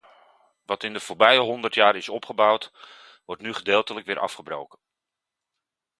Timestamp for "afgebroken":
4.19-4.79